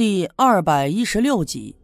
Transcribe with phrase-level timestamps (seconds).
[0.00, 1.76] 第二百一十六集，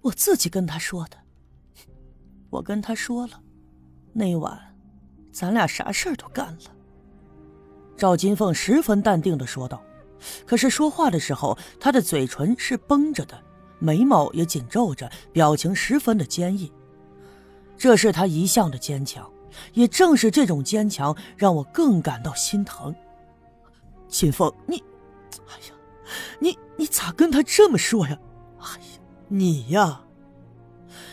[0.00, 1.18] 我自己跟他说的。
[2.48, 3.38] 我跟他说了，
[4.14, 4.58] 那晚
[5.30, 6.74] 咱俩啥事儿都干了。
[7.98, 9.82] 赵金凤十分淡定的说道，
[10.46, 13.38] 可是说话的时候，她的嘴唇是绷着的，
[13.78, 16.72] 眉毛也紧皱着，表情十分的坚毅。
[17.76, 19.30] 这是她一向的坚强，
[19.74, 22.94] 也正是这种坚强，让我更感到心疼。
[24.08, 24.82] 金凤，你，
[26.40, 28.18] 你你咋跟他这么说呀？
[28.58, 30.02] 哎呀，你呀，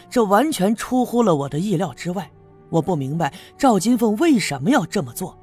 [0.09, 2.31] 这完全出乎了我的意料之外。
[2.69, 5.37] 我不明白赵金凤为什么要这么做。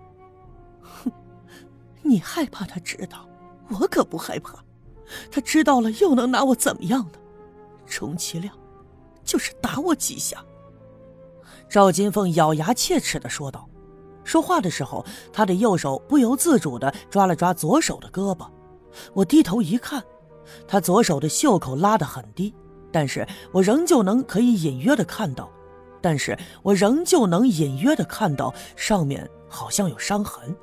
[0.81, 1.13] 哼，
[2.03, 3.29] 你害怕他知道，
[3.69, 4.65] 我可不害怕。
[5.31, 7.19] 他知道了又能拿我怎么样呢？
[7.87, 8.55] 充其量
[9.25, 10.45] 就是打我几下。
[11.69, 13.69] 赵金凤咬牙切齿的说道。
[14.23, 18.49] 说话的时候，他的右手不由自主的抓了抓左手的胳膊。
[19.13, 20.03] 我低头一看，
[20.67, 22.55] 他左手的袖口拉得很低，
[22.93, 25.51] 但是我仍旧能可以隐约的看到，
[26.01, 30.57] 但是我仍旧能隐约的看到上面好像有伤痕。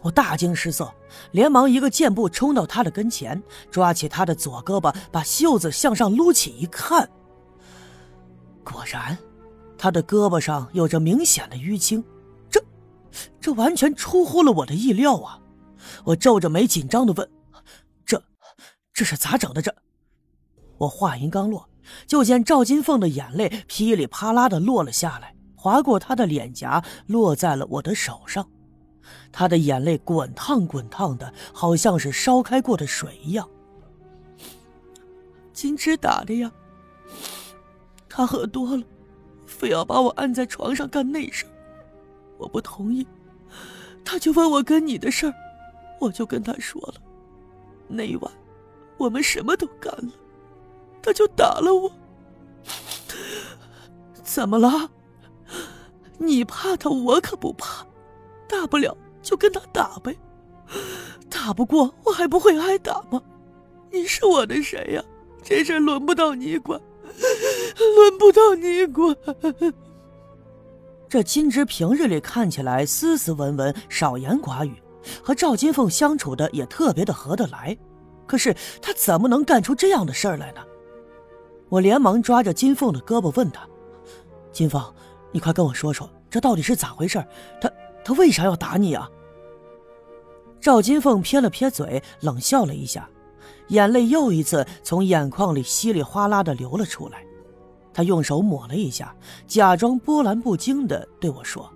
[0.00, 0.92] 我大惊失色，
[1.32, 7.10] 连忙一个箭步冲到他的跟前，抓起他的左胳膊，把袖子向上撸起一看，
[8.62, 9.18] 果然，
[9.76, 12.04] 他的胳膊上有着明显的淤青，
[12.48, 12.62] 这，
[13.40, 15.40] 这完全出乎了我的意料啊！
[16.04, 17.28] 我皱着眉紧张的问。
[19.00, 19.62] 这是咋整的？
[19.62, 19.74] 这，
[20.76, 21.70] 我话音刚落，
[22.06, 28.46] 就见赵金凤的眼泪噼里啪啦的落了下来，划过她的脸颊，落在了我的手上。
[29.32, 33.48] 她的眼泪滚烫滚烫的，好像是烧开过的水一样。
[35.54, 36.52] 金枝打的呀，
[38.06, 38.84] 他喝多了，
[39.46, 41.46] 非要把我按在床上干那事
[42.36, 43.06] 我不同意，
[44.04, 45.34] 他就问我跟你的事儿，
[45.98, 46.96] 我就跟他说了，
[47.88, 48.30] 那晚。
[49.00, 50.12] 我们什么都干了，
[51.00, 51.90] 他就打了我。
[54.22, 54.90] 怎么了？
[56.18, 57.86] 你怕他，我可不怕。
[58.46, 60.14] 大不了就跟他打呗，
[61.30, 63.22] 打不过我还不会挨打吗？
[63.90, 65.02] 你是我的谁呀？
[65.42, 66.78] 这事轮不到你管，
[67.96, 69.16] 轮不到你管。
[71.08, 74.74] 这金枝平日里看起来斯斯文文、少言寡语，
[75.22, 77.76] 和赵金凤相处的也特别的合得来。
[78.30, 80.60] 可是他怎么能干出这样的事儿来呢？
[81.68, 83.68] 我连忙抓着金凤的胳膊问他
[84.54, 84.80] ：“金凤，
[85.32, 87.18] 你快跟我说说，这到底是咋回事？
[87.60, 87.68] 他
[88.04, 89.10] 他为啥要打你啊？”
[90.62, 93.10] 赵金凤撇了撇嘴，冷笑了一下，
[93.70, 97.26] 眼泪又一次从眼眶里稀里哗啦的流了出来。
[97.92, 99.12] 他用手抹了一下，
[99.48, 101.68] 假装波澜不惊的对我说：“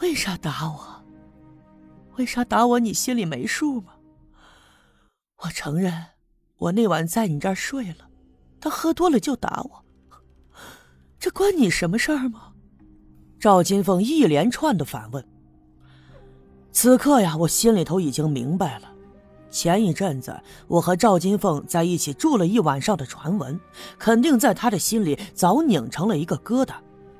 [0.00, 1.04] 为啥打我？
[2.16, 2.78] 为啥打我？
[2.78, 3.92] 你心里没数吗？”
[5.44, 5.92] 我承认，
[6.58, 8.08] 我那晚在你这儿睡了，
[8.60, 9.84] 他喝多了就打我，
[11.20, 12.52] 这关你什么事儿吗？
[13.38, 15.24] 赵金凤一连串的反问。
[16.72, 18.90] 此刻呀，我心里头已经明白了，
[19.48, 23.60] 前一阵子我和赵金凤在一起住了一晚上的传闻，
[23.96, 26.74] 肯定在他的心里早拧成了一个疙瘩，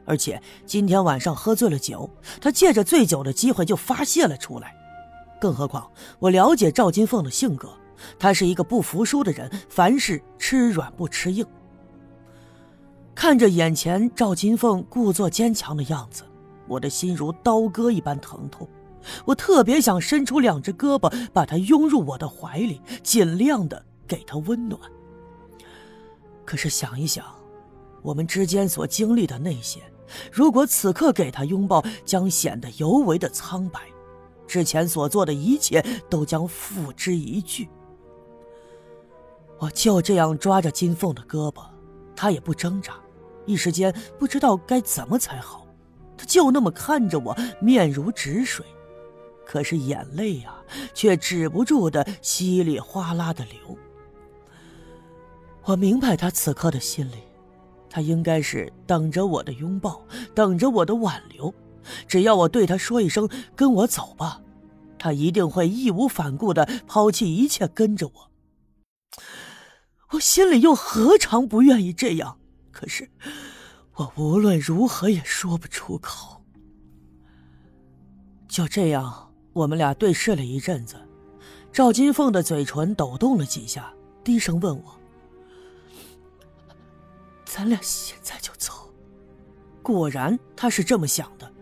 [0.04, 4.74] 而且今天晚上喝醉了酒，他借着醉酒的机会就发泄了出来。
[5.40, 7.70] 更何况我了解赵金凤的性格。
[8.18, 11.46] 他是一个不服输的人，凡事吃软不吃硬。
[13.14, 16.22] 看着眼前赵金凤故作坚强的样子，
[16.68, 18.68] 我的心如刀割一般疼痛。
[19.24, 24.80] 我特别想伸出两只胳膊，把她拥入我的怀里，尽量的给她温暖。
[26.44, 27.24] 可是想一想，
[28.02, 29.80] 我们之间所经历的那些，
[30.30, 33.80] 如果此刻给她拥抱，将显得尤为的苍白，
[34.46, 37.68] 之前所做的一切都将付之一炬。
[39.58, 41.62] 我就这样抓着金凤的胳膊，
[42.14, 42.94] 她也不挣扎，
[43.44, 45.66] 一时间不知道该怎么才好。
[46.16, 48.64] 她就那么看着我，面如止水，
[49.44, 50.54] 可是眼泪呀，
[50.94, 53.76] 却止不住的稀里哗啦的流。
[55.64, 57.18] 我明白她此刻的心里，
[57.90, 60.00] 她应该是等着我的拥抱，
[60.34, 61.52] 等着我的挽留。
[62.06, 64.40] 只要我对她说一声“跟我走吧”，
[64.98, 68.30] 她一定会义无反顾的抛弃一切跟着我。
[70.12, 72.38] 我心里又何尝不愿意这样？
[72.70, 73.10] 可是
[73.94, 76.42] 我无论如何也说不出口。
[78.46, 80.96] 就这样，我们俩对视了一阵子，
[81.72, 83.92] 赵金凤的嘴唇抖动了几下，
[84.24, 84.98] 低声问我
[87.44, 88.72] ：“咱俩现在就走？”
[89.82, 91.52] 果然，他是这么想的，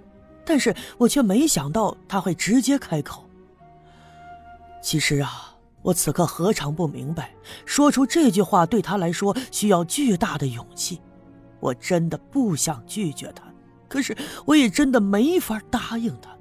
[0.44, 3.28] 但是我却没想到他会直接开口。
[4.82, 5.45] 其实啊，
[5.86, 7.32] 我此刻何尝不明白，
[7.64, 11.00] 说出这句话对他来说需要巨大的勇气。
[11.60, 13.44] 我真的不想拒绝他，
[13.86, 14.16] 可是
[14.46, 16.36] 我也真的没法答应他。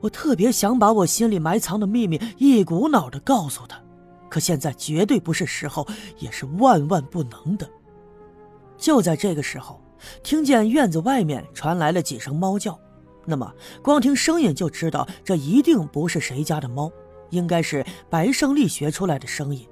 [0.00, 3.78] 我特别想把我心里埋藏的秘密一股脑的告诉他，
[4.30, 5.86] 可现在绝对不是时候，
[6.18, 7.68] 也是万万不能的。
[8.78, 9.78] 就在这个时候，
[10.22, 12.80] 听见院子外面传来了几声猫叫。
[13.26, 13.52] 那么，
[13.82, 16.90] 光听声音就知道这一定不是谁家的猫，
[17.30, 19.66] 应该是白胜利学出来的声音。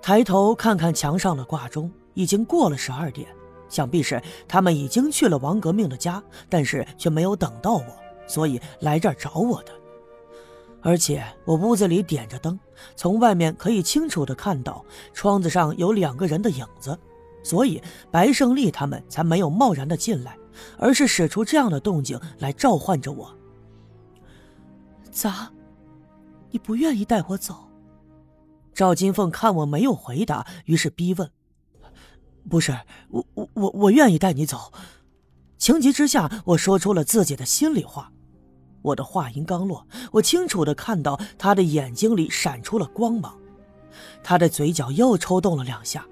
[0.00, 3.28] 抬头看看墙上的挂钟，已经过了十二点，
[3.68, 7.86] 想必是他们已经去了王革命的家，但是却没有等到我，
[8.26, 9.72] 所以来这儿找我的。
[10.80, 12.58] 而且我屋子里点着灯，
[12.96, 16.98] 从外面可以清楚的看到窗子上有两个人的影子，
[17.42, 17.80] 所以
[18.10, 20.36] 白胜利他们才没有贸然的进来。
[20.76, 23.34] 而是使出这样的动静来召唤着我。
[25.10, 25.50] 咋？
[26.52, 27.68] 你不愿意带我走？
[28.72, 31.30] 赵金凤看我没有回答，于是逼问
[32.48, 32.78] ：“不是，
[33.10, 34.72] 我我我我愿意带你走。”
[35.58, 38.12] 情急之下，我说出了自己的心里话。
[38.82, 43.38] 我的话音刚落，我清楚的看到他的眼睛里闪出了光芒，
[44.22, 46.06] 他的嘴角又抽动了两下。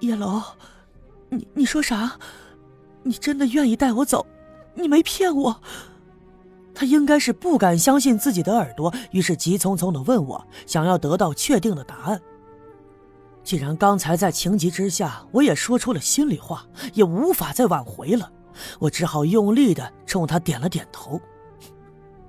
[0.00, 0.42] 叶楼。
[1.28, 2.18] 你你说啥？
[3.02, 4.24] 你真的愿意带我走？
[4.74, 5.60] 你没骗我。
[6.76, 12.20] 他应该是不敢相信自己的耳朵，于是急匆匆的问我，想要得到确定的答案。
[13.42, 18.30] 既然刚才在情急之下，我也说出了心里话，也无法再挽回了，
[18.78, 21.18] 我只好用力的冲他点了点头。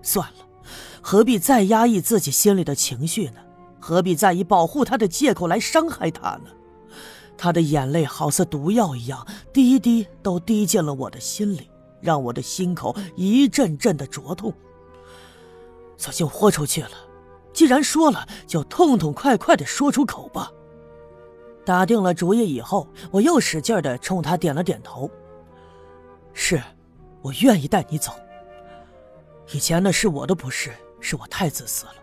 [0.02, 0.46] 算了，
[1.02, 3.42] 何必再压抑自己心里的情绪呢？
[3.82, 6.50] 何必再以保护他的借口来伤害他呢？
[7.38, 11.70] 他的眼泪好似毒药一样，滴滴都滴进了我的心里，
[12.02, 14.54] 让我的心口一阵阵的灼痛。
[15.98, 16.92] 索性豁出去了，
[17.54, 20.52] 既然说了，就痛痛快快的说出口吧。
[21.66, 25.10] 打定了主意以后，我又使劲的冲他点了点头。
[26.34, 26.62] 是，
[27.22, 28.14] 我愿意带你走。
[29.52, 30.72] 以前呢是我的不是，
[31.02, 31.96] 是我太自私了，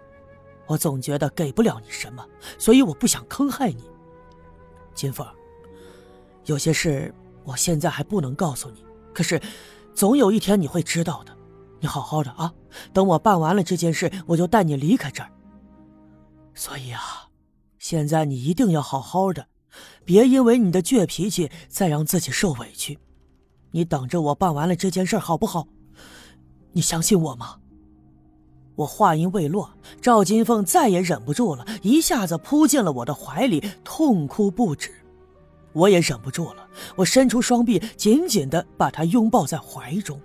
[0.67, 2.27] 我总觉得给不了你什么，
[2.59, 3.89] 所以我不想坑害你。
[4.93, 5.27] 金凤，
[6.47, 7.15] 有些事
[7.45, 9.41] 我现在还不能告诉你，可是，
[9.95, 11.37] 总有一天你会知道的。
[11.81, 12.53] 你好好的啊，
[12.93, 15.31] 等我办完了这件事，我就带你离开这儿。
[16.55, 17.29] 所以啊，
[17.79, 19.47] 现在你一定要好好的，
[20.05, 22.99] 别因为你的倔脾气再让自己受委屈。
[23.73, 25.69] 你等着我办完了这件事，好不好？
[26.73, 27.57] 你相信我吗？
[28.77, 29.71] 我话音未落，
[30.01, 34.91] 赵金凤再也忍不住了，一下子扑进了我的怀里，痛哭不止。
[35.73, 36.64] 我也忍不住了，
[36.97, 40.21] 我伸出双臂，紧紧的把她拥抱在怀中。